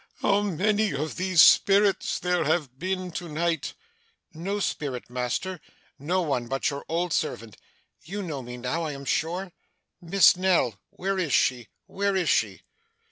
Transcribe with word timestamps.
How 0.21 0.41
many 0.41 0.93
of 0.95 1.15
these 1.17 1.43
spirits 1.43 2.17
there 2.17 2.45
have 2.45 2.79
been 2.79 3.11
to 3.11 3.29
night!' 3.29 3.75
'No 4.33 4.59
spirit, 4.59 5.11
master. 5.11 5.59
No 5.99 6.23
one 6.23 6.47
but 6.47 6.71
your 6.71 6.83
old 6.89 7.13
servant. 7.13 7.55
You 8.01 8.23
know 8.23 8.41
me 8.41 8.57
now, 8.57 8.81
I 8.81 8.93
am 8.93 9.05
sure? 9.05 9.51
Miss 10.01 10.35
Nell 10.35 10.79
where 10.89 11.19
is 11.19 11.33
she 11.33 11.67
where 11.85 12.15
is 12.15 12.29
she? 12.29 12.63